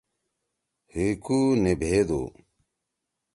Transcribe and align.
حی 0.91 1.05
کُو 1.23 1.37
نہ 1.63 1.73
بھیدُو۔ 1.79 2.21